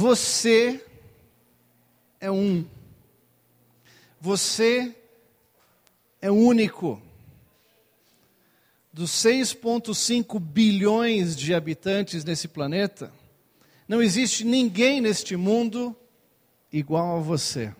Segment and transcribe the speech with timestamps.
[0.00, 0.82] Você
[2.18, 2.64] é um.
[4.18, 4.96] Você
[6.22, 7.02] é único.
[8.90, 13.12] Dos 6,5 bilhões de habitantes nesse planeta,
[13.86, 15.94] não existe ninguém neste mundo
[16.72, 17.74] igual a você.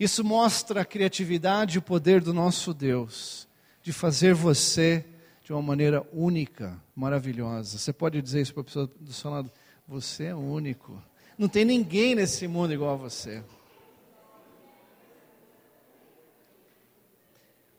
[0.00, 3.46] Isso mostra a criatividade e o poder do nosso Deus,
[3.82, 5.04] de fazer você
[5.44, 7.76] de uma maneira única, maravilhosa.
[7.76, 9.52] Você pode dizer isso para a pessoa do seu lado:
[9.86, 11.00] você é único.
[11.38, 13.44] Não tem ninguém nesse mundo igual a você.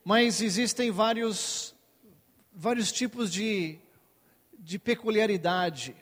[0.03, 1.75] Mas existem vários,
[2.53, 3.77] vários tipos de,
[4.57, 5.95] de peculiaridade.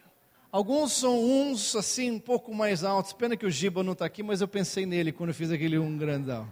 [0.51, 3.13] Alguns são uns assim um pouco mais altos.
[3.13, 5.97] Pena que o Giba não está aqui, mas eu pensei nele quando fiz aquele um
[5.97, 6.51] grandão.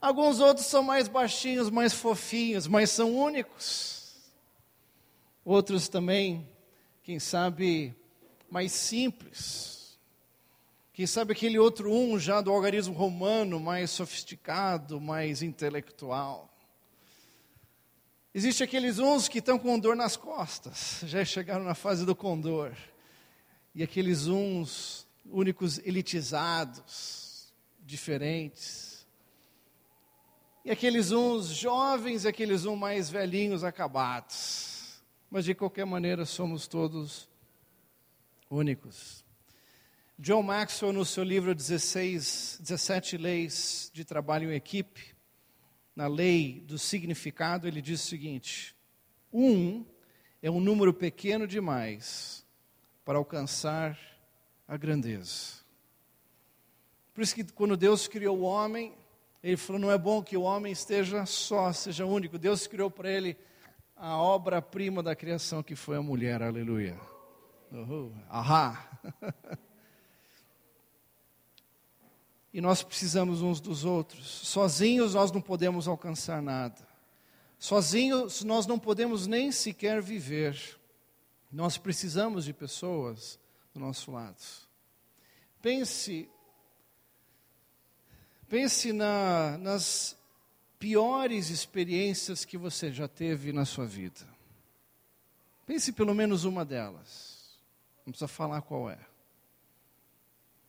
[0.00, 4.14] Alguns outros são mais baixinhos, mais fofinhos, mas são únicos.
[5.44, 6.48] Outros também,
[7.02, 7.94] quem sabe,
[8.56, 9.98] mais simples.
[10.94, 16.50] Quem sabe aquele outro um já do algarismo romano, mais sofisticado, mais intelectual.
[18.32, 22.72] Existem aqueles uns que estão com dor nas costas, já chegaram na fase do condor.
[23.74, 29.06] E aqueles uns únicos elitizados, diferentes.
[30.64, 35.02] E aqueles uns jovens e aqueles uns mais velhinhos, acabados.
[35.30, 37.28] Mas de qualquer maneira somos todos
[38.50, 39.24] únicos.
[40.18, 45.14] John Maxwell, no seu livro 16, 17 Leis de Trabalho em Equipe,
[45.94, 48.74] na lei do significado, ele diz o seguinte:
[49.32, 49.84] um
[50.42, 52.46] é um número pequeno demais
[53.04, 53.98] para alcançar
[54.66, 55.64] a grandeza.
[57.12, 58.94] Por isso que quando Deus criou o homem,
[59.42, 62.38] ele falou: não é bom que o homem esteja só, seja único.
[62.38, 63.36] Deus criou para ele
[63.94, 67.15] a obra-prima da criação que foi a mulher, aleluia.
[68.28, 69.00] Ahá.
[72.52, 74.26] e nós precisamos uns dos outros.
[74.26, 76.86] Sozinhos nós não podemos alcançar nada.
[77.58, 80.78] Sozinhos nós não podemos nem sequer viver.
[81.50, 83.38] Nós precisamos de pessoas
[83.72, 84.36] do nosso lado.
[85.60, 86.28] Pense,
[88.48, 90.16] pense na, nas
[90.78, 94.26] piores experiências que você já teve na sua vida.
[95.66, 97.35] Pense pelo menos uma delas.
[98.06, 98.98] Não precisa falar qual é.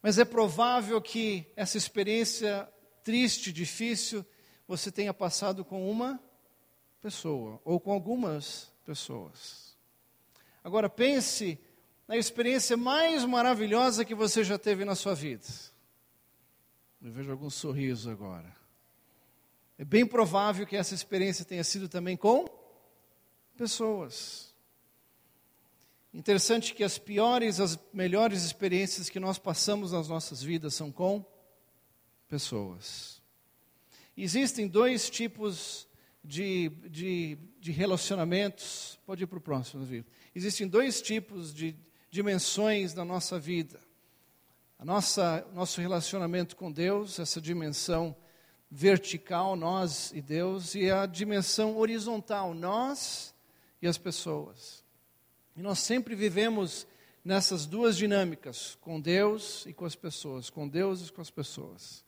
[0.02, 2.68] Mas é provável que essa experiência
[3.04, 4.26] triste, difícil,
[4.68, 6.20] você tenha passado com uma
[7.02, 9.78] pessoa ou com algumas pessoas.
[10.64, 11.60] Agora pense
[12.08, 15.46] na experiência mais maravilhosa que você já teve na sua vida.
[17.02, 18.56] Eu vejo algum sorriso agora.
[19.78, 22.46] É bem provável que essa experiência tenha sido também com
[23.56, 24.54] pessoas.
[26.18, 31.24] Interessante que as piores, as melhores experiências que nós passamos nas nossas vidas são com
[32.28, 33.22] pessoas.
[34.18, 35.88] Existem dois tipos
[36.24, 38.98] de, de, de relacionamentos.
[39.06, 40.04] Pode ir para o próximo, Davi.
[40.34, 41.76] Existem dois tipos de
[42.10, 43.80] dimensões da nossa vida.
[44.80, 48.16] A nossa, nosso relacionamento com Deus, essa dimensão
[48.72, 53.36] vertical, nós e Deus, e a dimensão horizontal, nós
[53.80, 54.87] e as pessoas.
[55.58, 56.86] E nós sempre vivemos
[57.26, 62.06] nessas duas dinâmicas, com Deus e com as pessoas, com Deus e com as pessoas.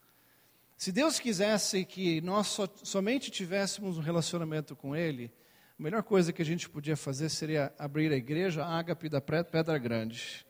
[0.78, 5.32] Se Deus quisesse que nós so, somente tivéssemos um relacionamento com Ele,
[5.80, 9.80] a melhor coisa que a gente podia fazer seria abrir a igreja ágape da Pedra
[9.80, 10.46] Grande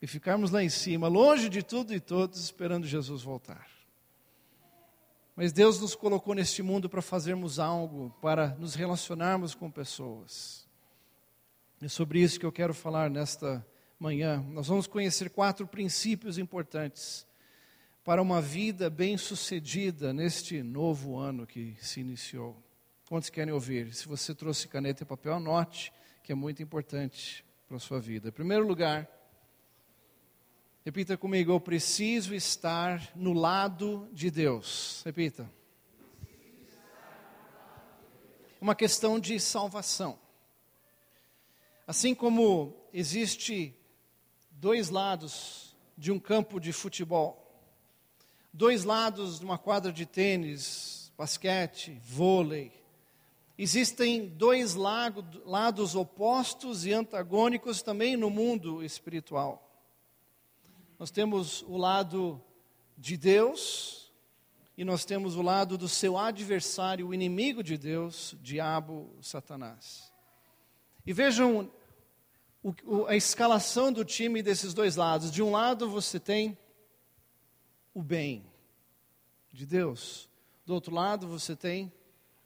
[0.00, 3.66] e ficarmos lá em cima, longe de tudo e todos, esperando Jesus voltar.
[5.34, 10.63] Mas Deus nos colocou neste mundo para fazermos algo, para nos relacionarmos com pessoas.
[11.84, 13.62] É sobre isso que eu quero falar nesta
[14.00, 14.42] manhã.
[14.48, 17.26] Nós vamos conhecer quatro princípios importantes
[18.02, 22.56] para uma vida bem-sucedida neste novo ano que se iniciou.
[23.06, 23.92] Quantos querem ouvir?
[23.92, 25.92] Se você trouxe caneta e papel, anote,
[26.22, 28.30] que é muito importante para a sua vida.
[28.30, 29.06] Em primeiro lugar,
[30.86, 35.02] repita comigo: eu preciso estar no lado de Deus.
[35.04, 35.52] Repita.
[38.58, 40.23] Uma questão de salvação.
[41.86, 43.76] Assim como existe
[44.50, 47.44] dois lados de um campo de futebol,
[48.50, 52.72] dois lados de uma quadra de tênis, basquete, vôlei,
[53.58, 59.70] existem dois lados opostos e antagônicos também no mundo espiritual.
[60.98, 62.42] Nós temos o lado
[62.96, 64.10] de Deus
[64.74, 70.13] e nós temos o lado do seu adversário, o inimigo de Deus, diabo, Satanás.
[71.06, 71.70] E vejam
[72.62, 75.30] o, o, a escalação do time desses dois lados.
[75.30, 76.56] De um lado você tem
[77.92, 78.44] o bem
[79.52, 80.28] de Deus,
[80.66, 81.92] do outro lado você tem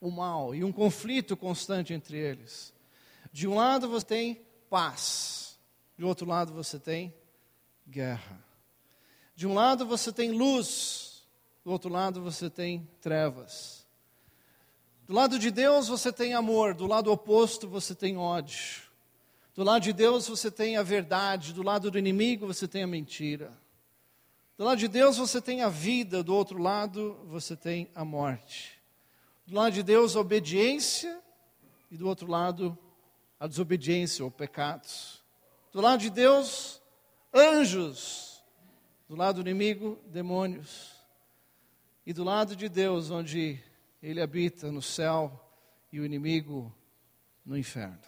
[0.01, 2.75] o mal e um conflito constante entre eles.
[3.33, 5.59] De um lado você tem paz,
[5.97, 7.15] do outro lado você tem
[7.87, 8.45] guerra.
[9.35, 11.25] De um lado você tem luz,
[11.65, 13.78] do outro lado você tem trevas.
[15.09, 18.83] Do lado de Deus você tem amor, do lado oposto você tem ódio.
[19.55, 22.87] Do lado de Deus você tem a verdade, do lado do inimigo você tem a
[22.87, 23.51] mentira.
[24.59, 28.79] Do lado de Deus você tem a vida, do outro lado você tem a morte.
[29.47, 31.19] Do lado de Deus a obediência
[31.91, 32.77] e do outro lado
[33.41, 35.23] a desobediência ou pecados.
[35.73, 36.83] Do lado de Deus,
[37.33, 38.43] anjos.
[39.09, 40.91] Do lado do inimigo, demônios.
[42.05, 43.59] E do lado de Deus, onde
[44.03, 45.45] ele habita no céu
[45.93, 46.75] e o inimigo
[47.45, 47.99] no inferno.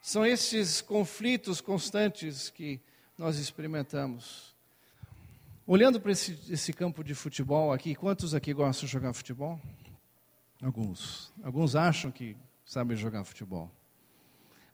[0.00, 2.80] São esses conflitos constantes que
[3.18, 4.54] nós experimentamos.
[5.66, 9.60] Olhando para esse, esse, campo de futebol aqui, quantos aqui gostam de jogar futebol?
[10.62, 11.32] Alguns.
[11.42, 13.70] Alguns acham que sabem jogar futebol.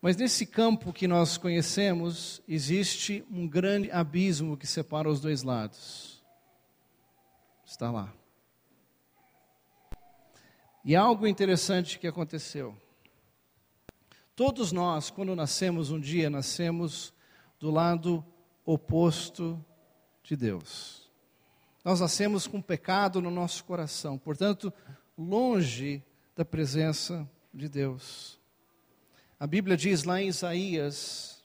[0.02, 6.22] Mas nesse campo que nós conhecemos, existe um grande abismo que separa os dois lados.
[7.64, 8.12] Está lá.
[10.84, 12.76] E algo interessante que aconteceu.
[14.34, 17.14] Todos nós, quando nascemos um dia, nascemos
[17.61, 18.25] do lado
[18.64, 19.64] oposto
[20.25, 21.11] de Deus.
[21.84, 24.73] Nós nascemos com pecado no nosso coração, portanto,
[25.17, 26.02] longe
[26.34, 28.40] da presença de Deus.
[29.38, 31.43] A Bíblia diz lá em Isaías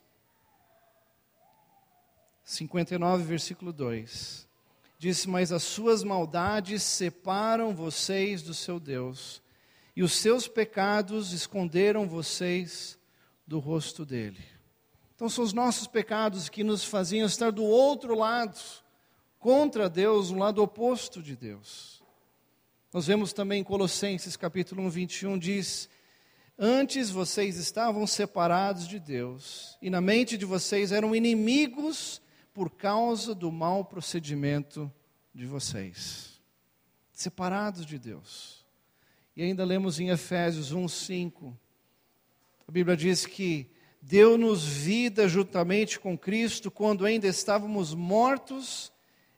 [2.43, 4.47] 59, versículo 2:
[4.97, 9.41] Diz: Mas as suas maldades separam vocês do seu Deus,
[9.95, 12.97] e os seus pecados esconderam vocês
[13.45, 14.43] do rosto dele.
[15.15, 18.59] Então são os nossos pecados que nos faziam estar do outro lado,
[19.39, 22.03] contra Deus, no lado oposto de Deus.
[22.93, 25.89] Nós vemos também em Colossenses capítulo 1, 21, diz:
[26.57, 32.21] Antes vocês estavam separados de Deus, e na mente de vocês eram inimigos
[32.57, 34.91] por causa do mau procedimento
[35.31, 36.41] de vocês.
[37.13, 38.65] Separados de Deus.
[39.35, 41.55] E ainda lemos em Efésios 1, 5.
[42.67, 43.69] A Bíblia diz que
[44.01, 48.91] deu-nos vida juntamente com Cristo quando ainda estávamos mortos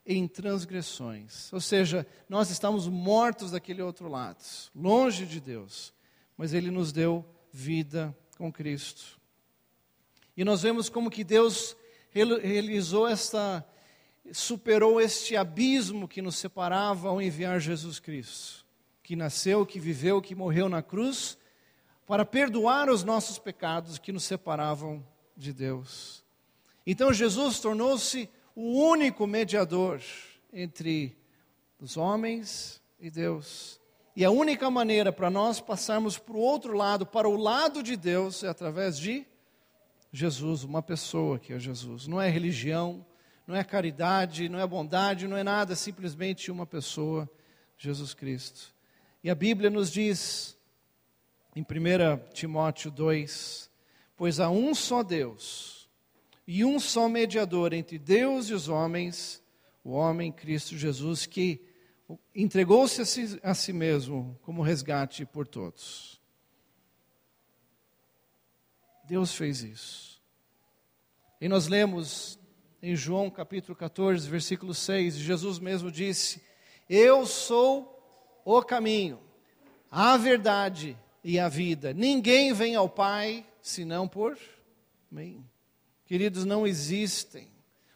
[0.06, 1.52] em transgressões.
[1.52, 4.42] Ou seja, nós estávamos mortos daquele outro lado,
[4.74, 5.92] longe de Deus,
[6.38, 9.20] mas Ele nos deu vida com Cristo.
[10.34, 11.76] E nós vemos como que Deus
[12.12, 13.64] realizou esta,
[14.32, 18.66] superou este abismo que nos separava ao enviar Jesus Cristo,
[19.02, 21.38] que nasceu, que viveu, que morreu na cruz
[22.06, 26.24] para perdoar os nossos pecados que nos separavam de Deus.
[26.84, 30.02] Então Jesus tornou-se o único mediador
[30.52, 31.16] entre
[31.80, 33.80] os homens e Deus.
[34.16, 37.96] E a única maneira para nós passarmos para o outro lado, para o lado de
[37.96, 39.24] Deus, é através de
[40.12, 42.06] Jesus, uma pessoa que é Jesus.
[42.06, 43.04] Não é religião,
[43.46, 47.30] não é caridade, não é bondade, não é nada, é simplesmente uma pessoa,
[47.76, 48.74] Jesus Cristo.
[49.22, 50.56] E a Bíblia nos diz
[51.54, 53.70] em 1 Timóteo 2:
[54.16, 55.88] Pois há um só Deus
[56.46, 59.42] e um só mediador entre Deus e os homens,
[59.84, 61.60] o homem Cristo Jesus, que
[62.34, 66.19] entregou-se a, si, a si mesmo como resgate por todos.
[69.10, 70.22] Deus fez isso.
[71.40, 72.38] E nós lemos
[72.80, 76.40] em João capítulo 14, versículo 6, Jesus mesmo disse:
[76.88, 79.18] Eu sou o caminho,
[79.90, 81.92] a verdade e a vida.
[81.92, 84.38] Ninguém vem ao Pai senão por
[85.10, 85.44] mim.
[86.06, 87.50] Queridos, não existem.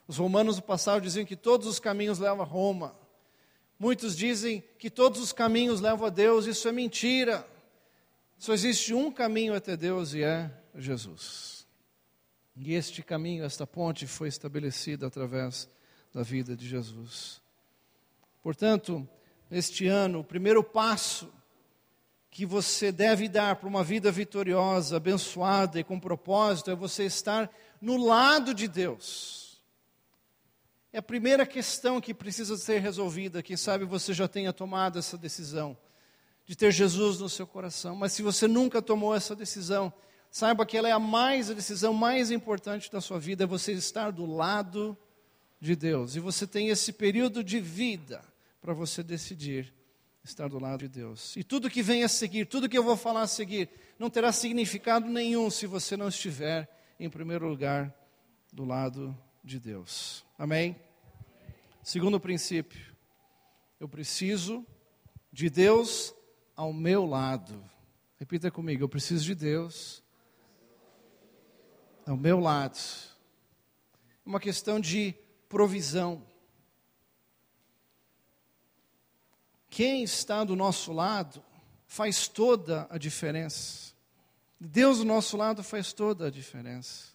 [0.09, 2.99] Os romanos do passado diziam que todos os caminhos levam a Roma.
[3.79, 6.47] Muitos dizem que todos os caminhos levam a Deus.
[6.47, 7.47] Isso é mentira.
[8.39, 11.67] Só existe um caminho até Deus e é Jesus.
[12.57, 15.69] E este caminho, esta ponte foi estabelecida através
[16.13, 17.41] da vida de Jesus.
[18.43, 19.09] Portanto,
[19.51, 21.33] este ano, o primeiro passo
[22.31, 27.51] que você deve dar para uma vida vitoriosa, abençoada e com propósito é você estar
[27.81, 29.63] no lado de Deus.
[30.93, 33.43] É a primeira questão que precisa ser resolvida.
[33.43, 35.77] Quem sabe você já tenha tomado essa decisão
[36.47, 39.93] de ter Jesus no seu coração, mas se você nunca tomou essa decisão,
[40.31, 43.73] saiba que ela é a mais a decisão mais importante da sua vida, é você
[43.73, 44.97] estar do lado
[45.61, 46.17] de Deus.
[46.17, 48.23] E você tem esse período de vida
[48.61, 49.73] para você decidir
[50.23, 51.37] estar do lado de Deus.
[51.37, 54.33] E tudo que vem a seguir, tudo que eu vou falar a seguir, não terá
[54.33, 57.95] significado nenhum se você não estiver em primeiro lugar
[58.53, 60.25] do lado de Deus.
[60.39, 60.77] Amém?
[61.83, 62.95] Segundo princípio,
[63.79, 64.67] eu preciso
[65.31, 66.15] de Deus
[66.57, 67.63] ao meu lado.
[68.19, 70.03] Repita comigo, eu preciso de Deus
[72.07, 72.79] ao meu lado.
[74.25, 75.15] Uma questão de
[75.49, 76.23] provisão.
[79.69, 81.43] Quem está do nosso lado
[81.87, 83.93] faz toda a diferença.
[84.61, 87.13] Deus do nosso lado faz toda a diferença.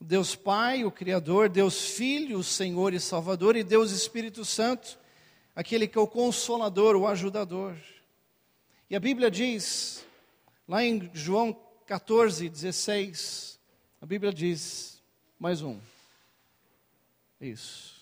[0.00, 4.98] Deus Pai, o Criador, Deus Filho, o Senhor e Salvador, e Deus Espírito Santo,
[5.54, 7.76] aquele que é o consolador, o ajudador.
[8.88, 10.06] E a Bíblia diz,
[10.68, 13.58] lá em João 14, 16,
[14.00, 15.02] a Bíblia diz,
[15.38, 15.78] mais um,
[17.40, 17.96] isso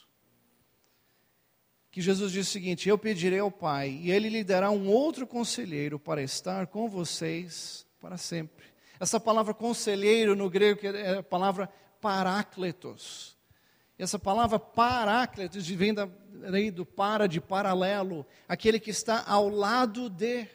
[1.95, 5.29] que Jesus diz o seguinte: Eu pedirei ao Pai, e Ele lhe dará um outro
[5.29, 8.67] conselheiro para estar com vocês para sempre.
[8.99, 13.37] Essa palavra conselheiro no grego é a palavra parácletos.
[13.97, 20.49] Essa palavra parácletos vem daí do para de paralelo, aquele que está ao lado de.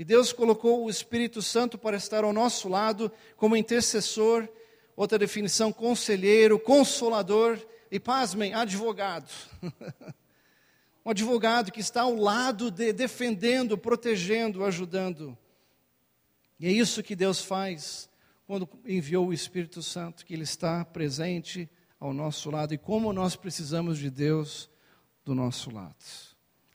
[0.00, 4.48] E Deus colocou o Espírito Santo para estar ao nosso lado como intercessor,
[4.96, 7.58] outra definição, conselheiro, consolador
[7.90, 9.30] e, pasmem, advogado.
[11.04, 15.36] um advogado que está ao lado de, defendendo, protegendo, ajudando.
[16.58, 18.08] E é isso que Deus faz
[18.46, 21.68] quando enviou o Espírito Santo, que Ele está presente
[22.00, 22.72] ao nosso lado.
[22.72, 24.70] E como nós precisamos de Deus
[25.26, 25.94] do nosso lado,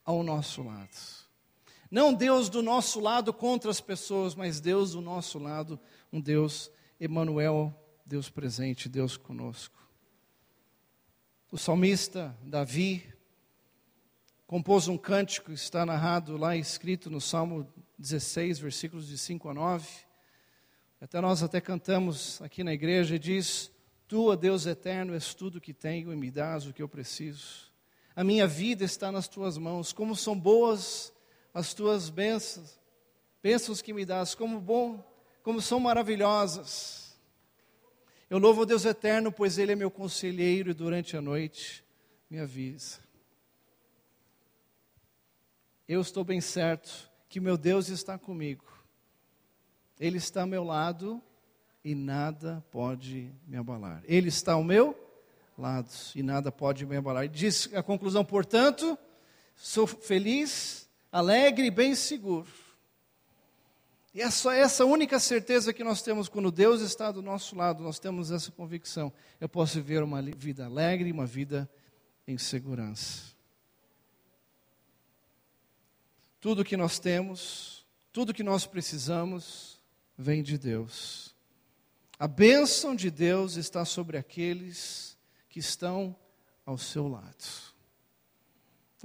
[0.06, 1.25] ao nosso lado.
[1.96, 5.80] Não Deus do nosso lado contra as pessoas, mas Deus do nosso lado,
[6.12, 7.74] um Deus Emanuel,
[8.06, 9.82] Deus presente, Deus conosco.
[11.50, 13.02] O salmista Davi,
[14.46, 17.66] compôs um cântico, está narrado lá, escrito no Salmo
[17.98, 19.88] 16, versículos de 5 a 9.
[21.00, 23.72] Até nós até cantamos aqui na igreja diz:
[24.06, 27.72] Tu, ó Deus eterno, és tudo que tenho e me dás o que eu preciso.
[28.14, 29.94] A minha vida está nas tuas mãos.
[29.94, 31.15] Como são boas
[31.56, 32.80] as tuas bênçãos,
[33.42, 35.04] bênçãos que me dás, como bom,
[35.42, 37.18] como são maravilhosas.
[38.30, 41.84] Eu louvo o Deus eterno, pois Ele é meu conselheiro e durante a noite
[42.30, 43.06] me avisa
[45.88, 48.66] eu estou bem certo que meu Deus está comigo.
[50.00, 51.22] Ele está ao meu lado
[51.84, 54.04] e nada pode me abalar.
[54.06, 54.98] Ele está ao meu
[55.58, 57.28] lado e nada pode me abalar.
[57.28, 58.98] Diz a conclusão, portanto,
[59.56, 60.85] sou feliz,
[61.16, 62.52] alegre e bem seguro.
[64.14, 67.82] E é só essa única certeza que nós temos quando Deus está do nosso lado,
[67.82, 69.14] nós temos essa convicção.
[69.40, 71.70] Eu posso viver uma vida alegre, uma vida
[72.28, 73.34] em segurança.
[76.42, 79.82] Tudo que nós temos, tudo que nós precisamos,
[80.18, 81.34] vem de Deus.
[82.20, 85.18] A bênção de Deus está sobre aqueles
[85.48, 86.14] que estão
[86.66, 87.75] ao seu lado.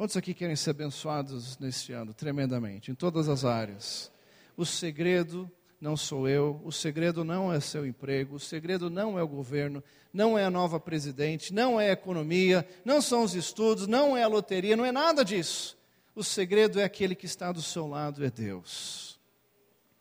[0.00, 4.10] Quantos aqui querem ser abençoados neste ano, tremendamente, em todas as áreas?
[4.56, 5.46] O segredo
[5.78, 9.84] não sou eu, o segredo não é seu emprego, o segredo não é o governo,
[10.10, 14.22] não é a nova presidente, não é a economia, não são os estudos, não é
[14.22, 15.76] a loteria, não é nada disso.
[16.14, 19.20] O segredo é aquele que está do seu lado, é Deus.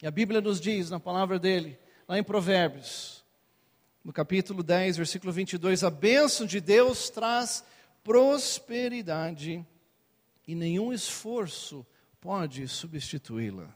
[0.01, 1.77] E a Bíblia nos diz, na palavra dele,
[2.07, 3.21] lá em Provérbios,
[4.01, 7.65] no capítulo 10, versículo 22, a bênção de Deus traz
[8.01, 9.67] prosperidade
[10.49, 11.85] e nenhum esforço
[12.19, 13.71] pode substituí-la.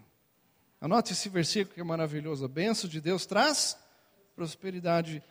[0.82, 2.44] Anote esse versículo que é maravilhoso.
[2.44, 3.78] A bênção de Deus traz
[4.36, 5.24] prosperidade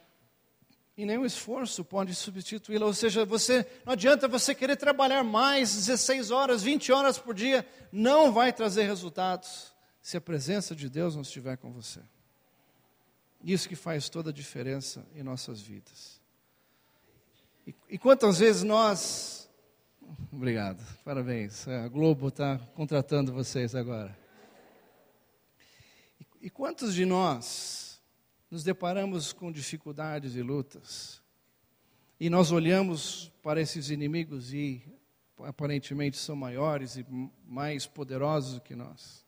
[0.96, 2.86] e nenhum esforço pode substituí-la.
[2.86, 7.66] Ou seja, você não adianta você querer trabalhar mais 16 horas, 20 horas por dia,
[7.90, 11.98] não vai trazer resultados se a presença de Deus não estiver com você.
[13.42, 16.20] Isso que faz toda a diferença em nossas vidas.
[17.66, 19.41] E, e quantas vezes nós.
[20.30, 21.66] Obrigado, parabéns.
[21.68, 24.16] A Globo está contratando vocês agora.
[26.40, 28.00] E, quantos de nós
[28.50, 31.22] nos deparamos com dificuldades e lutas,
[32.18, 34.82] e nós olhamos para esses inimigos e
[35.38, 37.06] aparentemente são maiores e
[37.46, 39.24] mais poderosos do que nós.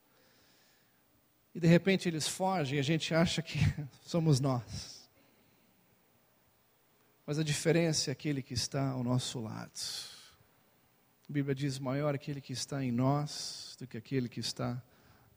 [1.54, 3.58] E de repente eles fogem e a gente acha que
[4.02, 5.08] somos nós.
[7.26, 9.72] Mas a diferença é aquele que está ao nosso lado.
[11.28, 14.82] A Bíblia diz: maior é aquele que está em nós do que aquele que está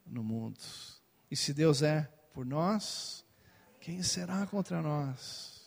[0.06, 0.60] no mundo.
[1.32, 3.26] E se Deus é por nós,
[3.80, 5.62] quem será contra nós?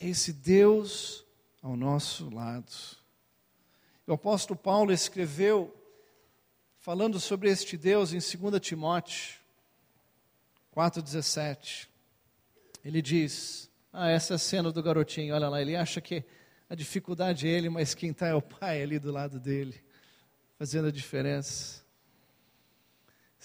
[0.00, 1.24] Esse Deus
[1.60, 2.72] ao nosso lado.
[4.06, 5.74] O apóstolo Paulo escreveu,
[6.78, 9.40] falando sobre este Deus em 2 Timóteo
[10.74, 11.88] 4,17.
[12.84, 16.24] Ele diz: Ah, essa é a cena do garotinho, olha lá, ele acha que
[16.72, 19.78] a dificuldade é ele, mas quem está é o pai ali do lado dele,
[20.58, 21.84] fazendo a diferença.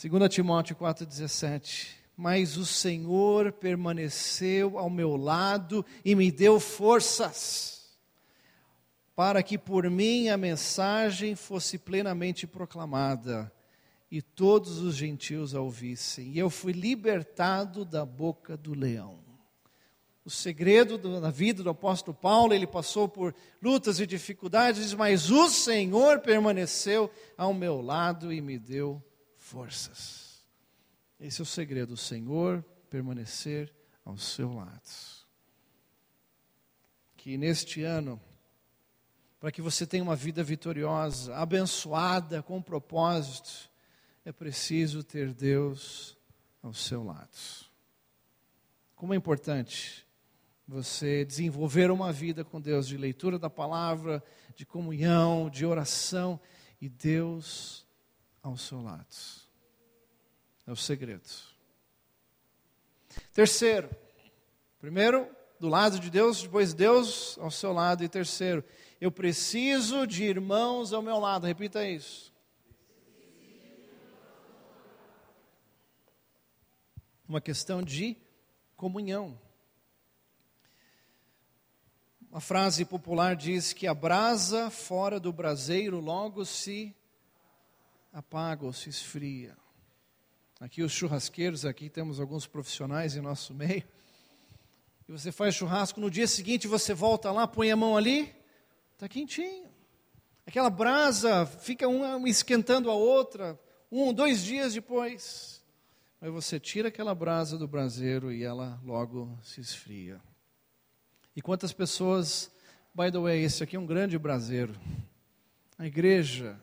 [0.02, 7.90] 2 Timóteo 4,17 Mas o Senhor permaneceu ao meu lado e me deu forças,
[9.14, 13.52] para que por mim a mensagem fosse plenamente proclamada
[14.10, 16.32] e todos os gentios a ouvissem.
[16.32, 19.27] E eu fui libertado da boca do leão
[20.28, 25.48] o segredo da vida do apóstolo Paulo, ele passou por lutas e dificuldades, mas o
[25.48, 29.02] Senhor permaneceu ao meu lado e me deu
[29.38, 30.46] forças.
[31.18, 34.82] Esse é o segredo, o Senhor permanecer ao seu lado.
[37.16, 38.20] Que neste ano,
[39.40, 43.70] para que você tenha uma vida vitoriosa, abençoada, com propósito,
[44.26, 46.18] é preciso ter Deus
[46.62, 47.30] ao seu lado.
[48.94, 50.06] Como é importante
[50.68, 54.22] você desenvolver uma vida com Deus de leitura da palavra,
[54.54, 56.40] de comunhão, de oração
[56.82, 57.88] e Deus
[58.44, 59.06] ao seu lado.
[60.66, 61.24] É o segredo.
[63.34, 63.90] Terceiro,
[64.80, 68.04] primeiro, do lado de Deus, depois Deus ao seu lado.
[68.04, 68.64] E terceiro,
[69.00, 71.48] eu preciso de irmãos ao meu lado.
[71.48, 72.34] Repita isso.
[77.28, 78.18] Uma questão de
[78.76, 79.47] comunhão.
[82.30, 86.94] Uma frase popular diz que a brasa fora do braseiro logo se
[88.12, 89.56] apaga ou se esfria.
[90.60, 93.84] Aqui os churrasqueiros, aqui temos alguns profissionais em nosso meio.
[95.08, 98.36] E você faz churrasco, no dia seguinte você volta lá, põe a mão ali,
[98.94, 99.70] está quentinho.
[100.46, 103.58] Aquela brasa fica uma esquentando a outra,
[103.90, 105.64] um, dois dias depois.
[106.20, 110.20] Mas você tira aquela brasa do braseiro e ela logo se esfria.
[111.38, 112.50] E quantas pessoas,
[112.96, 114.74] by the way, esse aqui é um grande braseiro.
[115.78, 116.60] A igreja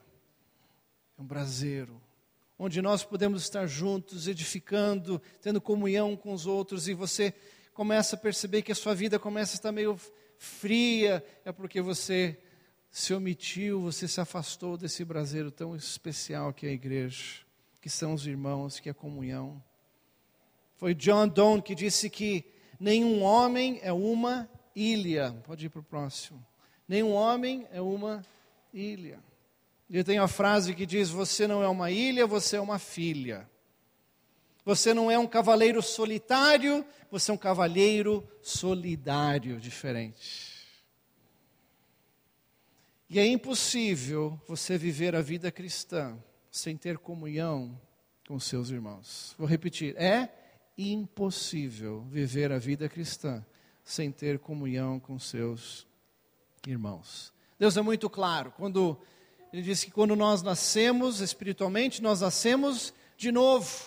[1.16, 2.02] é um braseiro,
[2.58, 7.32] onde nós podemos estar juntos, edificando, tendo comunhão com os outros, e você
[7.72, 9.96] começa a perceber que a sua vida começa a estar meio
[10.38, 12.36] fria, é porque você
[12.90, 17.44] se omitiu, você se afastou desse braseiro tão especial que é a igreja,
[17.80, 19.62] que são os irmãos, que é a comunhão.
[20.74, 22.44] Foi John Donne que disse que
[22.80, 25.32] nenhum homem é uma ilha.
[25.44, 26.44] Pode ir para o próximo.
[26.88, 28.24] Nenhum homem é uma
[28.72, 29.18] ilha.
[29.88, 33.48] E tem a frase que diz: Você não é uma ilha, você é uma filha.
[34.64, 40.54] Você não é um cavaleiro solitário, você é um cavaleiro solidário, diferente.
[43.10, 46.18] E é impossível você viver a vida cristã
[46.50, 47.78] sem ter comunhão
[48.26, 49.34] com seus irmãos.
[49.38, 50.30] Vou repetir: é
[50.76, 53.44] impossível viver a vida cristã
[53.84, 55.86] sem ter comunhão com seus
[56.66, 57.32] irmãos.
[57.58, 58.98] Deus é muito claro quando
[59.52, 63.86] ele diz que quando nós nascemos espiritualmente, nós nascemos de novo.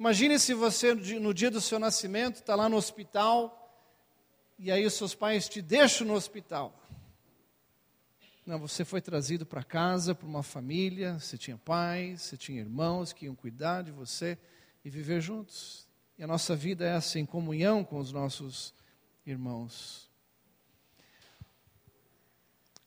[0.00, 3.62] Imagine se você no dia do seu nascimento está lá no hospital
[4.58, 6.74] e aí os seus pais te deixam no hospital.
[8.44, 13.12] Não, você foi trazido para casa por uma família, você tinha pais, você tinha irmãos
[13.12, 14.38] que iam cuidar de você
[14.84, 15.85] e viver juntos.
[16.18, 18.72] E a nossa vida é assim, em comunhão com os nossos
[19.26, 20.08] irmãos.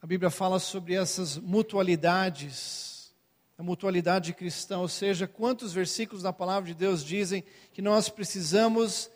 [0.01, 3.13] A Bíblia fala sobre essas mutualidades,
[3.55, 9.11] a mutualidade cristã, ou seja, quantos versículos da palavra de Deus dizem que nós precisamos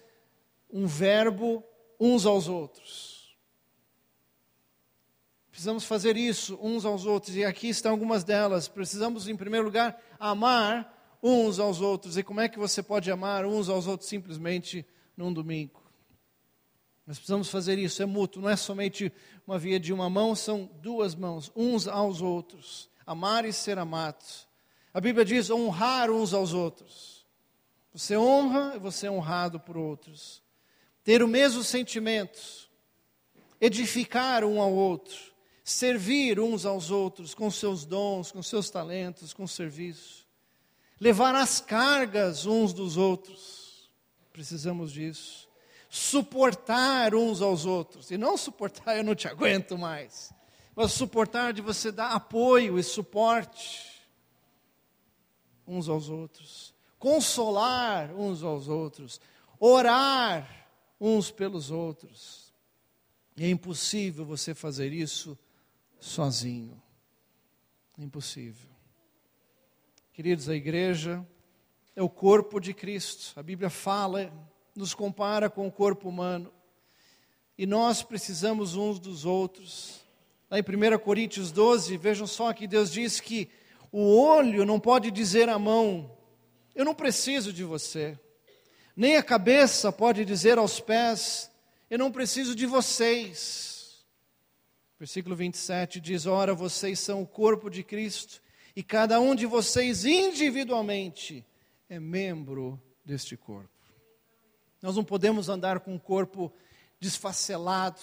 [0.70, 1.64] um verbo
[2.00, 3.36] uns aos outros.
[5.50, 8.68] Precisamos fazer isso uns aos outros, e aqui estão algumas delas.
[8.68, 10.93] Precisamos, em primeiro lugar, amar
[11.24, 12.18] uns aos outros.
[12.18, 15.82] E como é que você pode amar uns aos outros simplesmente num domingo?
[17.08, 19.12] Nós precisamos fazer isso, é mútuo, não é somente
[19.48, 22.90] uma via de uma mão, são duas mãos, uns aos outros.
[23.06, 24.48] Amar e ser amados.
[24.94, 27.26] A Bíblia diz honrar uns aos outros.
[27.94, 30.42] Você honra e você é honrado por outros.
[31.04, 32.70] Ter o mesmo sentimento,
[33.60, 35.34] edificar um ao outro,
[35.64, 40.23] servir uns aos outros com seus dons, com seus talentos, com serviço
[41.04, 43.92] levar as cargas uns dos outros.
[44.32, 45.50] Precisamos disso.
[45.90, 48.10] Suportar uns aos outros.
[48.10, 50.34] E não suportar, eu não te aguento mais.
[50.74, 54.02] Mas suportar de você dar apoio e suporte
[55.68, 56.74] uns aos outros.
[56.98, 59.20] Consolar uns aos outros.
[59.60, 60.70] Orar
[61.02, 62.54] uns pelos outros.
[63.36, 65.38] E é impossível você fazer isso
[66.00, 66.82] sozinho.
[68.00, 68.73] É impossível.
[70.14, 71.26] Queridos, a igreja
[71.96, 73.34] é o corpo de Cristo.
[73.36, 74.32] A Bíblia fala
[74.76, 76.54] nos compara com o corpo humano.
[77.58, 80.06] E nós precisamos uns dos outros.
[80.52, 83.50] Lá em 1 Coríntios 12, vejam só que Deus diz que
[83.92, 86.16] o olho não pode dizer à mão:
[86.76, 88.16] Eu não preciso de você.
[88.96, 91.50] Nem a cabeça pode dizer aos pés:
[91.90, 94.06] Eu não preciso de vocês.
[95.00, 98.44] Versículo 27 diz: Ora, vocês são o corpo de Cristo,
[98.76, 101.46] e cada um de vocês individualmente
[101.90, 103.70] é membro deste corpo.
[104.82, 106.52] Nós não podemos andar com o corpo
[107.00, 108.00] desfacelado,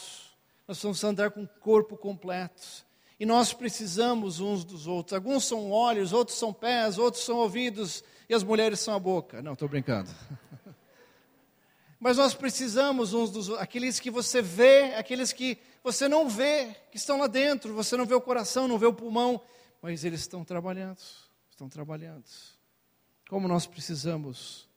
[0.69, 2.87] nós precisamos andar com o corpo completo.
[3.19, 5.13] E nós precisamos uns dos outros.
[5.13, 9.43] Alguns são olhos, outros são pés, outros são ouvidos, e as mulheres são a boca.
[9.43, 10.09] Não, estou brincando.
[12.01, 16.75] Mas nós precisamos uns dos outros, aqueles que você vê, aqueles que você não vê,
[16.91, 19.39] que estão lá dentro, você não vê o coração, não vê o pulmão,
[19.83, 21.01] mas eles estão trabalhando,
[21.51, 22.25] estão trabalhando.
[23.29, 24.69] Como nós precisamos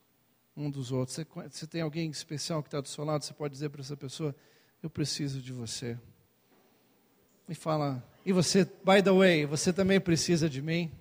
[0.55, 1.19] um dos outros.
[1.51, 4.35] Você, tem alguém especial que está do seu lado, você pode dizer para essa pessoa:
[4.81, 5.97] Eu preciso de você.
[7.49, 10.91] E fala: E você, by the way, você também precisa de mim?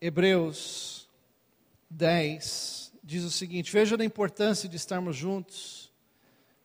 [0.00, 1.08] Hebreus
[1.90, 5.92] 10 diz o seguinte: Veja a importância de estarmos juntos.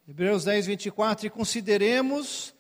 [0.08, 2.53] Hebreus 10, 24: E consideremos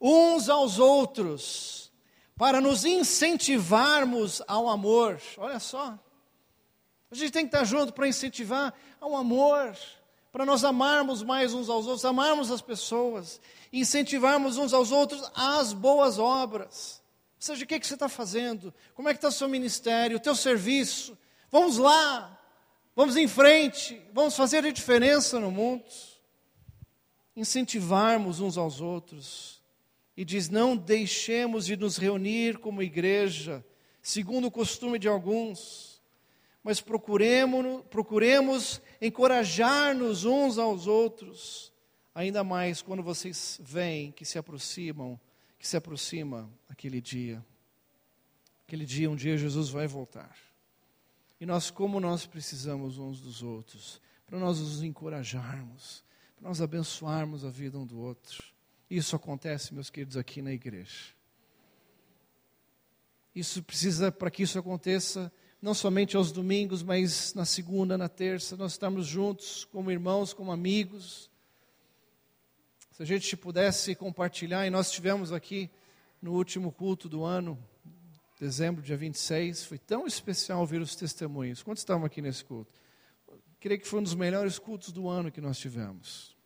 [0.00, 1.92] uns aos outros
[2.40, 5.20] para nos incentivarmos ao amor.
[5.36, 5.98] Olha só.
[7.10, 9.76] A gente tem que estar junto para incentivar ao amor,
[10.32, 13.40] para nós amarmos mais uns aos outros, amarmos as pessoas,
[13.72, 17.02] incentivarmos uns aos outros às boas obras.
[17.36, 18.72] Ou seja, o que, é que você está fazendo?
[18.94, 21.18] Como é que está o seu ministério, o teu serviço?
[21.50, 22.38] Vamos lá,
[22.94, 25.84] vamos em frente, vamos fazer a diferença no mundo.
[27.36, 29.59] Incentivarmos uns aos outros
[30.20, 33.64] e diz: Não deixemos de nos reunir como igreja,
[34.02, 35.98] segundo o costume de alguns,
[36.62, 41.72] mas procuremos, procuremos encorajar-nos uns aos outros,
[42.14, 45.18] ainda mais quando vocês veem que se aproximam,
[45.58, 47.42] que se aproxima aquele dia.
[48.66, 50.36] Aquele dia, um dia Jesus vai voltar.
[51.40, 56.04] E nós, como nós precisamos uns dos outros, para nós nos encorajarmos,
[56.36, 58.49] para nós abençoarmos a vida um do outro.
[58.90, 61.14] Isso acontece, meus queridos, aqui na igreja.
[63.32, 68.56] Isso precisa, para que isso aconteça, não somente aos domingos, mas na segunda, na terça,
[68.56, 71.30] nós estamos juntos como irmãos, como amigos.
[72.90, 75.70] Se a gente pudesse compartilhar, e nós tivemos aqui
[76.20, 77.56] no último culto do ano,
[78.40, 81.62] dezembro, dia 26, foi tão especial ouvir os testemunhos.
[81.62, 82.72] Quantos estavam aqui nesse culto?
[83.60, 86.39] Creio que foi um dos melhores cultos do ano que nós tivemos.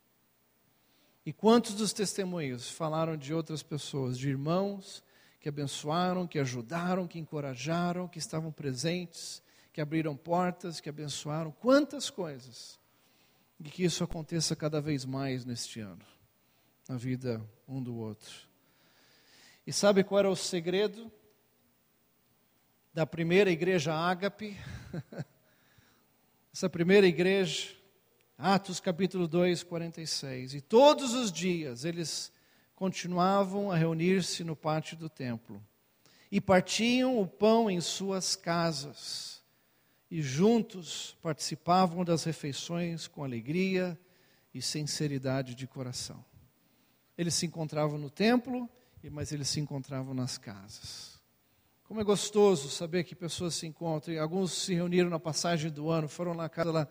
[1.27, 5.03] E quantos dos testemunhos falaram de outras pessoas, de irmãos
[5.41, 12.11] que abençoaram, que ajudaram, que encorajaram, que estavam presentes, que abriram portas, que abençoaram, quantas
[12.11, 12.79] coisas.
[13.61, 16.05] E que isso aconteça cada vez mais neste ano,
[16.89, 18.49] na vida um do outro.
[19.67, 21.11] E sabe qual era o segredo
[22.93, 24.57] da primeira igreja ágape?
[26.53, 27.75] Essa primeira igreja
[28.37, 30.55] Atos capítulo 2, 46.
[30.55, 32.33] E todos os dias eles
[32.75, 35.63] continuavam a reunir-se no pátio do templo
[36.33, 39.41] e partiam o pão em suas casas
[40.11, 43.99] e juntos participavam das refeições com alegria
[44.53, 46.25] e sinceridade de coração.
[47.17, 48.69] Eles se encontravam no templo,
[49.13, 51.21] mas eles se encontravam nas casas.
[51.85, 54.21] Como é gostoso saber que pessoas se encontram.
[54.21, 56.89] Alguns se reuniram na passagem do ano, foram na casa lá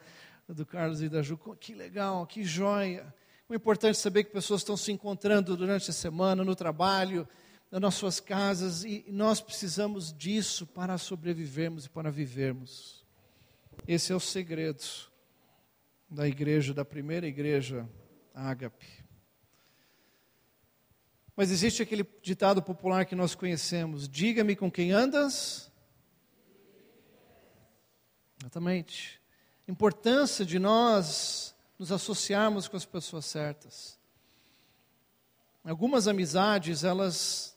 [0.47, 1.37] do Carlos e da Ju.
[1.59, 3.13] Que legal, que joia.
[3.49, 7.27] É importante saber que pessoas estão se encontrando durante a semana, no trabalho,
[7.71, 13.05] nas suas casas, e nós precisamos disso para sobrevivermos e para vivermos.
[13.87, 14.83] Esse é o segredo
[16.09, 17.87] da igreja, da primeira igreja
[18.33, 19.03] ágape.
[21.35, 25.71] Mas existe aquele ditado popular que nós conhecemos: diga-me com quem andas.
[28.39, 29.22] Exatamente
[29.67, 33.97] importância de nós nos associarmos com as pessoas certas.
[35.63, 37.55] Algumas amizades, elas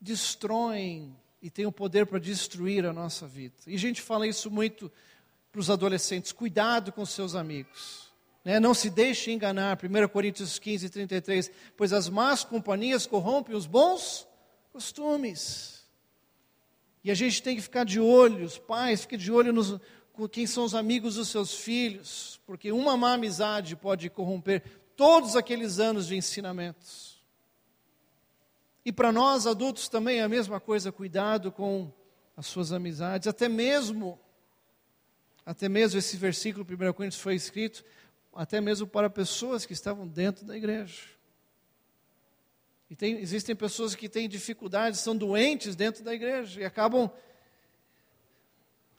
[0.00, 3.54] destroem e têm o poder para destruir a nossa vida.
[3.66, 4.90] E a gente fala isso muito
[5.52, 8.10] para os adolescentes: cuidado com seus amigos.
[8.44, 8.58] Né?
[8.58, 9.78] Não se deixe enganar.
[9.82, 11.50] 1 Coríntios 15, 33.
[11.76, 14.26] Pois as más companhias corrompem os bons
[14.72, 15.84] costumes.
[17.02, 19.78] E a gente tem que ficar de olho, os pais, fiquem de olho nos,
[20.14, 24.62] com quem são os amigos dos seus filhos, porque uma má amizade pode corromper
[24.96, 27.20] todos aqueles anos de ensinamentos.
[28.84, 31.92] E para nós adultos também é a mesma coisa, cuidado com
[32.36, 34.18] as suas amizades, até mesmo
[35.44, 37.84] até mesmo esse versículo 1 Coríntios foi escrito
[38.32, 41.02] até mesmo para pessoas que estavam dentro da igreja.
[42.88, 47.10] E tem, existem pessoas que têm dificuldades, são doentes dentro da igreja e acabam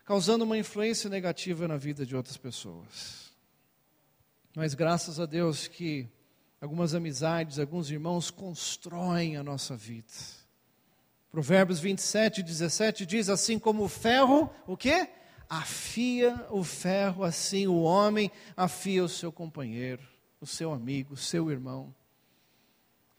[0.05, 3.33] causando uma influência negativa na vida de outras pessoas.
[4.55, 6.07] Mas graças a Deus que
[6.61, 10.13] algumas amizades, alguns irmãos constroem a nossa vida.
[11.31, 15.09] Provérbios 27, 17 diz assim como o ferro, o quê?
[15.49, 20.01] Afia o ferro, assim o homem afia o seu companheiro,
[20.39, 21.93] o seu amigo, o seu irmão.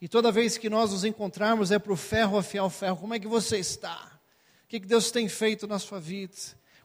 [0.01, 2.97] E toda vez que nós nos encontrarmos é para o ferro afiar o ferro.
[2.97, 4.19] Como é que você está?
[4.65, 6.35] O que Deus tem feito na sua vida?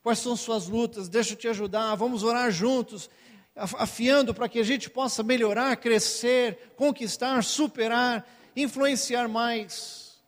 [0.03, 1.07] Quais são suas lutas?
[1.07, 1.95] Deixa eu te ajudar.
[1.95, 3.09] Vamos orar juntos,
[3.55, 10.19] afiando para que a gente possa melhorar, crescer, conquistar, superar, influenciar mais.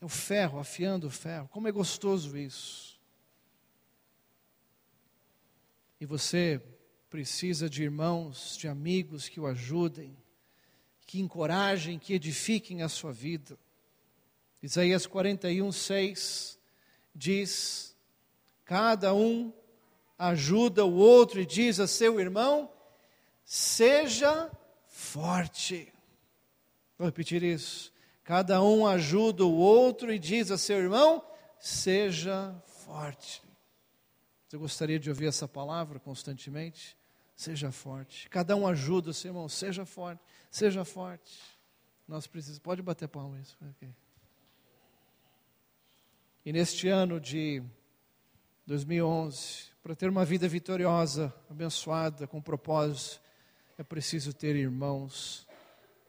[0.00, 1.48] É o ferro, afiando o ferro.
[1.48, 3.00] Como é gostoso isso.
[6.00, 6.60] E você
[7.08, 10.16] precisa de irmãos, de amigos que o ajudem,
[11.06, 13.56] que encorajem, que edifiquem a sua vida.
[14.62, 16.58] Isaías 41, 6
[17.14, 17.91] diz:
[18.72, 19.52] Cada um
[20.18, 22.72] ajuda o outro e diz a seu irmão:
[23.44, 24.50] Seja
[24.86, 25.92] forte.
[26.96, 27.92] Vou repetir isso.
[28.24, 31.22] Cada um ajuda o outro e diz a seu irmão:
[31.60, 33.42] Seja forte.
[34.48, 36.96] Você gostaria de ouvir essa palavra constantemente?
[37.36, 38.26] Seja forte.
[38.30, 41.38] Cada um ajuda o seu irmão, seja forte, seja forte.
[42.08, 42.58] Nós precisamos.
[42.60, 43.54] Pode bater palmas.
[43.76, 43.94] Okay.
[46.42, 47.62] E neste ano de
[48.66, 53.20] 2011, para ter uma vida vitoriosa, abençoada, com propósito,
[53.76, 55.46] é preciso ter irmãos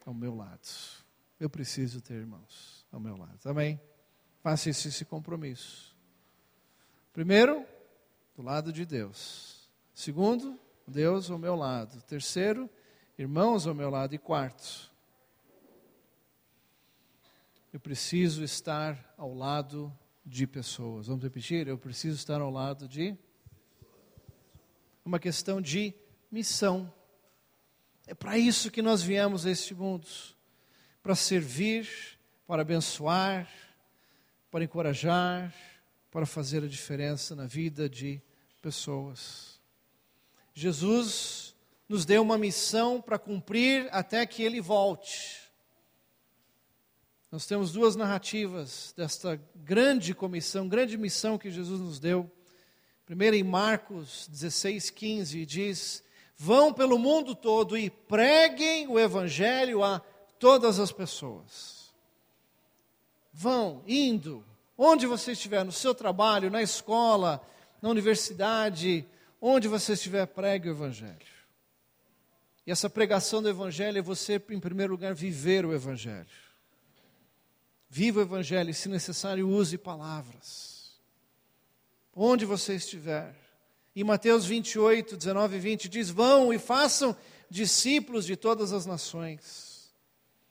[0.06, 0.68] ao meu lado.
[1.40, 3.40] Eu preciso ter irmãos ao meu lado.
[3.44, 3.80] Amém?
[4.40, 5.96] Faça esse, esse compromisso.
[7.12, 7.64] Primeiro,
[8.36, 9.68] do lado de Deus.
[9.92, 12.02] Segundo, Deus ao meu lado.
[12.02, 12.68] Terceiro,
[13.18, 14.14] irmãos ao meu lado.
[14.14, 14.92] E quarto,
[17.72, 19.92] eu preciso estar ao lado
[20.24, 21.06] de pessoas.
[21.06, 21.68] Vamos repetir?
[21.68, 23.16] Eu preciso estar ao lado de.
[25.04, 25.94] Uma questão de
[26.30, 26.92] missão.
[28.06, 30.06] É para isso que nós viemos a este mundo
[31.02, 31.88] para servir,
[32.46, 33.48] para abençoar,
[34.50, 35.52] para encorajar
[36.14, 38.22] para fazer a diferença na vida de
[38.62, 39.60] pessoas.
[40.54, 41.56] Jesus
[41.88, 45.43] nos deu uma missão para cumprir até que ele volte.
[47.34, 52.30] Nós temos duas narrativas desta grande comissão, grande missão que Jesus nos deu.
[53.04, 56.04] Primeiro em Marcos 16, 15, diz:
[56.36, 60.00] Vão pelo mundo todo e preguem o evangelho a
[60.38, 61.92] todas as pessoas.
[63.32, 64.44] Vão, indo,
[64.78, 67.44] Onde você estiver, no seu trabalho, na escola,
[67.82, 69.04] na universidade,
[69.40, 71.34] onde você estiver, pregue o Evangelho.
[72.64, 76.43] E essa pregação do Evangelho é você, em primeiro lugar, viver o Evangelho.
[77.96, 80.98] Viva o Evangelho e, se necessário, use palavras.
[82.12, 83.36] Onde você estiver.
[83.94, 87.16] Em Mateus 28, 19 e 20 diz: Vão e façam
[87.48, 89.94] discípulos de todas as nações.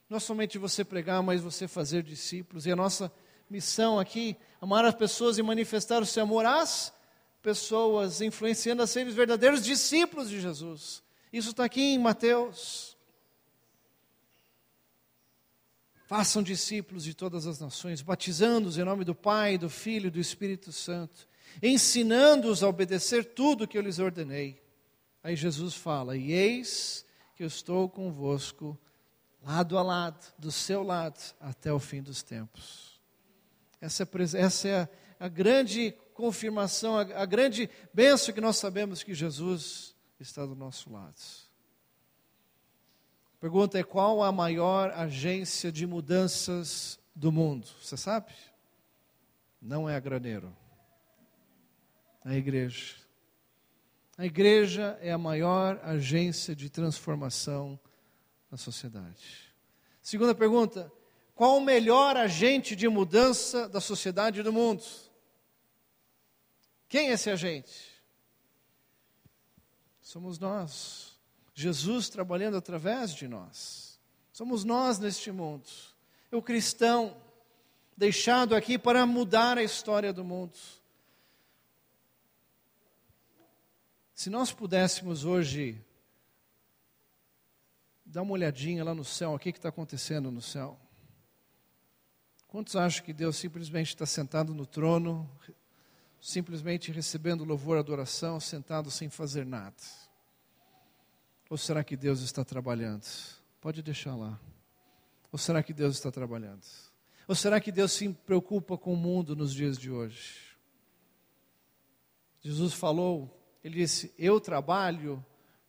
[0.08, 2.64] Não é somente você pregar, mas você fazer discípulos.
[2.64, 3.12] E a nossa
[3.50, 6.94] missão aqui, amar as pessoas e manifestar o seu amor às
[7.42, 11.02] pessoas, influenciando a serem os verdadeiros discípulos de Jesus.
[11.30, 12.93] Isso está aqui em Mateus.
[16.06, 20.20] Façam discípulos de todas as nações, batizando-os em nome do Pai, do Filho e do
[20.20, 21.26] Espírito Santo,
[21.62, 24.62] ensinando-os a obedecer tudo que eu lhes ordenei.
[25.22, 28.78] Aí Jesus fala: E eis que eu estou convosco,
[29.42, 33.00] lado a lado, do seu lado, até o fim dos tempos.
[33.80, 34.88] Essa, essa é a,
[35.20, 40.92] a grande confirmação, a, a grande benção que nós sabemos que Jesus está do nosso
[40.92, 41.14] lado.
[43.44, 47.68] Pergunta é: qual a maior agência de mudanças do mundo?
[47.78, 48.32] Você sabe?
[49.60, 50.50] Não é a graneiro,
[52.24, 52.94] é a igreja.
[54.16, 57.78] A igreja é a maior agência de transformação
[58.50, 59.54] na sociedade.
[60.00, 60.90] Segunda pergunta:
[61.34, 64.82] qual o melhor agente de mudança da sociedade do mundo?
[66.88, 68.02] Quem é esse agente?
[70.00, 71.13] Somos nós.
[71.54, 73.98] Jesus trabalhando através de nós.
[74.32, 75.64] Somos nós neste mundo.
[76.32, 77.16] O cristão
[77.96, 80.58] deixado aqui para mudar a história do mundo.
[84.14, 85.80] Se nós pudéssemos hoje
[88.04, 90.78] dar uma olhadinha lá no céu, o que está acontecendo no céu?
[92.48, 95.28] Quantos acham que Deus simplesmente está sentado no trono,
[96.20, 99.74] simplesmente recebendo louvor, adoração, sentado sem fazer nada?
[101.48, 103.04] Ou será que Deus está trabalhando?
[103.60, 104.40] Pode deixar lá.
[105.30, 106.62] Ou será que Deus está trabalhando?
[107.26, 110.56] Ou será que Deus se preocupa com o mundo nos dias de hoje?
[112.40, 115.24] Jesus falou, ele disse: Eu trabalho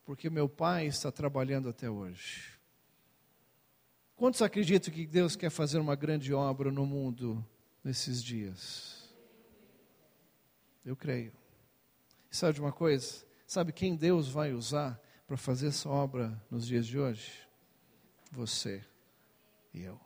[0.06, 2.54] porque meu Pai está trabalhando até hoje.
[4.16, 7.46] Quantos acreditam que Deus quer fazer uma grande obra no mundo
[7.84, 9.14] nesses dias?
[10.86, 11.34] Eu creio.
[12.32, 13.26] E sabe de uma coisa?
[13.48, 17.32] Sabe quem Deus vai usar para fazer essa obra nos dias de hoje?
[18.32, 18.84] Você
[19.74, 20.00] e eu.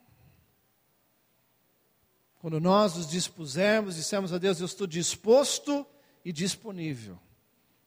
[2.39, 5.85] Quando nós nos dispusermos, dissemos a Deus: Eu estou disposto
[6.23, 7.19] e disponível.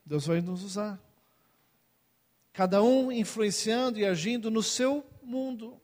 [0.04, 1.00] Deus vai nos usar.
[2.52, 5.80] Cada um influenciando e agindo no seu mundo,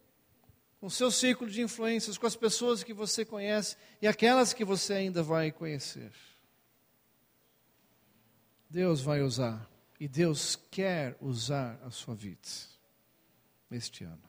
[0.81, 4.65] com o seu círculo de influências, com as pessoas que você conhece e aquelas que
[4.65, 6.13] você ainda vai conhecer.
[8.69, 9.67] Deus vai usar
[9.99, 12.49] e Deus quer usar a sua vida
[13.71, 14.23] este ano.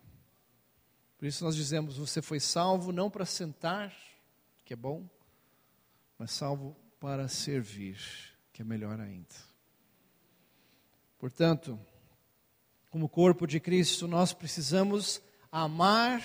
[1.18, 3.94] Por isso nós dizemos: você foi salvo não para sentar,
[4.66, 5.08] que é bom,
[6.18, 8.00] mas salvo para servir,
[8.52, 9.36] que é melhor ainda.
[11.18, 11.80] Portanto,
[12.90, 16.24] como corpo de Cristo, nós precisamos amar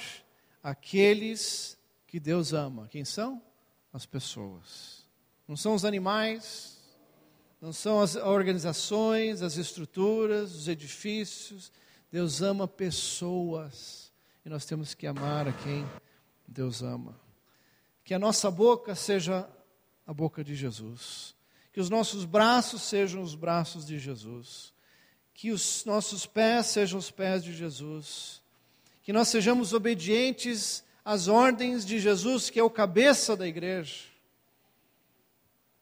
[0.62, 1.76] aqueles
[2.06, 2.88] que Deus ama.
[2.88, 3.42] Quem são?
[3.92, 5.04] As pessoas.
[5.46, 6.73] Não são os animais,
[7.64, 11.72] não são as organizações, as estruturas, os edifícios.
[12.12, 14.12] Deus ama pessoas.
[14.44, 15.82] E nós temos que amar a quem
[16.46, 17.18] Deus ama.
[18.04, 19.48] Que a nossa boca seja
[20.06, 21.34] a boca de Jesus,
[21.72, 24.74] que os nossos braços sejam os braços de Jesus,
[25.32, 28.42] que os nossos pés sejam os pés de Jesus,
[29.02, 34.13] que nós sejamos obedientes às ordens de Jesus, que é o cabeça da igreja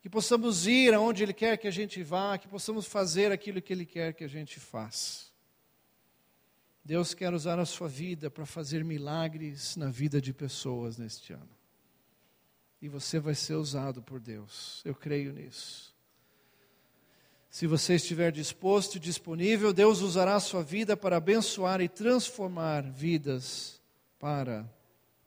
[0.03, 3.73] que possamos ir aonde Ele quer que a gente vá, que possamos fazer aquilo que
[3.73, 5.27] Ele quer que a gente faça.
[6.85, 11.57] Deus quer usar a sua vida para fazer milagres na vida de pessoas neste ano.
[12.81, 15.95] E você vai ser usado por Deus, eu creio nisso.
[17.49, 22.83] Se você estiver disposto e disponível, Deus usará a sua vida para abençoar e transformar
[22.91, 23.81] vidas
[24.19, 24.69] para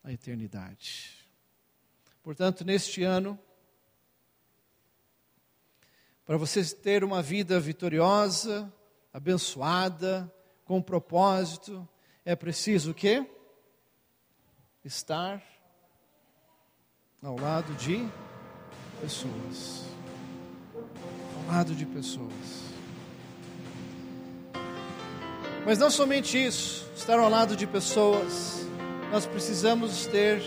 [0.04, 1.12] a eternidade.
[2.22, 3.40] Portanto, neste ano,
[6.26, 8.72] para você ter uma vida vitoriosa,
[9.14, 10.32] abençoada,
[10.66, 11.88] com propósito,
[12.26, 13.26] é preciso o quê?
[14.84, 15.42] Estar
[17.22, 18.10] ao lado de
[19.00, 19.86] pessoas.
[21.38, 22.66] Ao lado de pessoas.
[25.64, 28.68] Mas não somente isso, estar ao lado de pessoas,
[29.12, 30.42] nós precisamos ter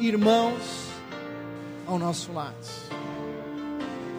[0.00, 0.62] irmãos
[1.86, 2.56] ao nosso lado.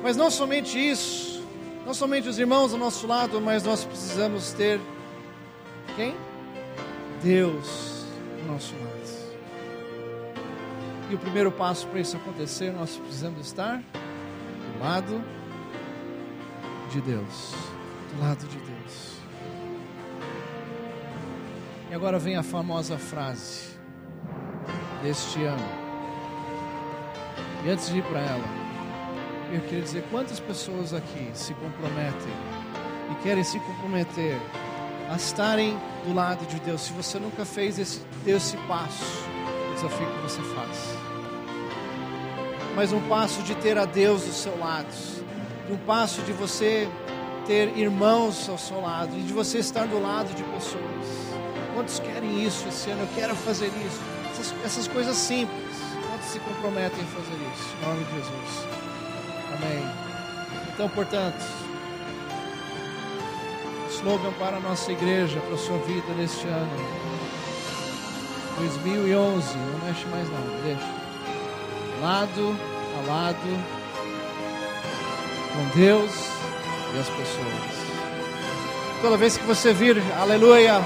[0.03, 1.43] Mas não somente isso,
[1.86, 4.79] não somente os irmãos ao nosso lado, mas nós precisamos ter
[5.95, 6.15] quem?
[7.21, 8.05] Deus
[8.41, 8.88] ao nosso lado.
[11.10, 15.23] E o primeiro passo para isso acontecer, nós precisamos estar do lado
[16.91, 17.53] de Deus.
[18.13, 19.17] Do lado de Deus.
[21.89, 23.77] E agora vem a famosa frase
[25.01, 25.69] deste ano.
[27.65, 28.66] E antes de ir para ela,
[29.53, 32.33] eu queria dizer quantas pessoas aqui se comprometem
[33.12, 34.38] e querem se comprometer
[35.10, 36.81] a estarem do lado de Deus.
[36.81, 39.05] Se você nunca fez esse, esse passo,
[39.71, 40.97] o desafio que você faz.
[42.75, 44.93] Mas um passo de ter a Deus do seu lado,
[45.69, 46.88] um passo de você
[47.45, 51.27] ter irmãos ao seu lado e de você estar do lado de pessoas.
[51.73, 53.03] Quantos querem isso esse ano?
[53.03, 54.01] Eu quero fazer isso.
[54.31, 55.77] Essas, essas coisas simples.
[56.10, 57.75] Quantos se comprometem a fazer isso?
[57.81, 58.87] Em nome de Jesus.
[59.62, 59.84] Amém.
[60.74, 61.43] Então, portanto,
[63.89, 66.98] slogan para a nossa igreja, para a sua vida neste ano.
[68.60, 70.93] 2011, não mexe mais não, deixa.
[72.01, 72.55] Lado
[72.97, 73.78] a lado
[75.53, 76.12] com Deus
[76.95, 77.78] e as pessoas.
[79.01, 80.82] Toda vez que você vir, aleluia,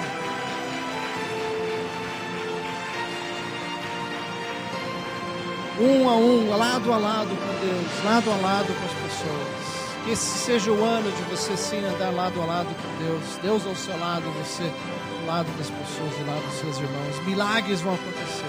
[5.81, 9.71] um a um, lado a lado com Deus, lado a lado com as pessoas.
[10.05, 13.65] Que esse seja o ano de você sim andar lado a lado com Deus, Deus
[13.65, 17.25] ao seu lado, você ao lado das pessoas, ao lado dos seus irmãos.
[17.25, 18.45] Milagres vão acontecer.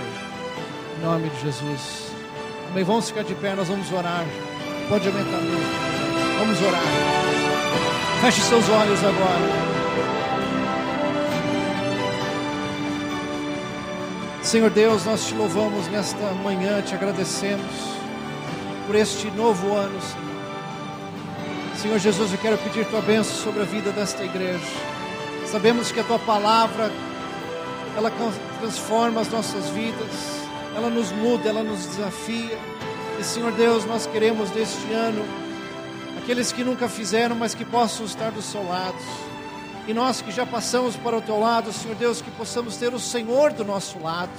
[0.98, 2.12] Em nome de Jesus.
[2.70, 2.84] Amém.
[2.84, 4.24] Vamos ficar de pé, nós vamos orar.
[4.88, 5.66] Pode aumentar a luz.
[6.38, 6.82] Vamos orar.
[8.22, 9.71] Feche seus olhos agora.
[14.52, 17.64] Senhor Deus, nós te louvamos nesta manhã, te agradecemos.
[18.86, 21.76] por este novo ano, Senhor.
[21.78, 24.60] Senhor Jesus, eu quero pedir tua bênção sobre a vida desta igreja.
[25.46, 26.92] Sabemos que a tua palavra,
[27.96, 28.12] ela
[28.60, 30.44] transforma as nossas vidas,
[30.76, 32.58] ela nos muda, ela nos desafia.
[33.18, 35.24] E Senhor Deus, nós queremos neste ano,
[36.22, 39.31] aqueles que nunca fizeram, mas que possam estar do seu lado.
[39.86, 43.00] E nós que já passamos para o teu lado, Senhor Deus, que possamos ter o
[43.00, 44.30] Senhor do nosso lado.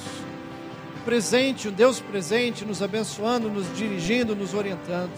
[1.04, 5.12] Presente, um Deus presente, nos abençoando, nos dirigindo, nos orientando.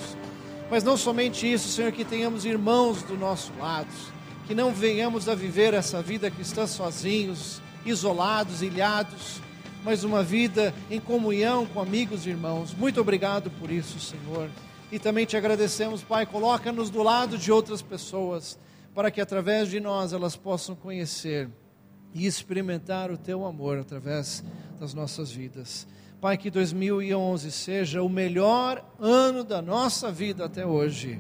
[0.70, 3.94] Mas não somente isso, Senhor, que tenhamos irmãos do nosso lado,
[4.48, 9.40] que não venhamos a viver essa vida cristã sozinhos, isolados, ilhados,
[9.84, 12.74] mas uma vida em comunhão com amigos e irmãos.
[12.74, 14.50] Muito obrigado por isso, Senhor.
[14.92, 18.58] E também te agradecemos, Pai, coloca-nos do lado de outras pessoas,
[18.96, 21.50] para que através de nós elas possam conhecer
[22.14, 24.42] e experimentar o teu amor através
[24.80, 25.86] das nossas vidas.
[26.22, 31.20] Pai, que 2011 seja o melhor ano da nossa vida até hoje.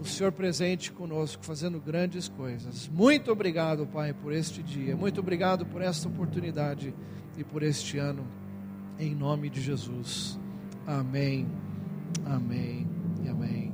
[0.00, 2.88] O Senhor presente conosco, fazendo grandes coisas.
[2.88, 4.94] Muito obrigado, Pai, por este dia.
[4.94, 6.94] Muito obrigado por esta oportunidade
[7.36, 8.24] e por este ano.
[8.98, 10.38] Em nome de Jesus.
[10.86, 11.48] Amém.
[12.24, 12.86] Amém
[13.24, 13.73] e amém.